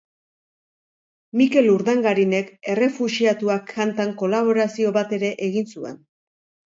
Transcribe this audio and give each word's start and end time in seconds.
Mikel 1.41 1.67
Urdangarinek 1.73 2.49
Errefuxiatuak 2.75 3.69
kantan 3.75 4.15
kolaborazio 4.23 4.95
bat 5.01 5.15
ere 5.19 5.31
egin 5.51 5.71
zuen. 5.77 6.01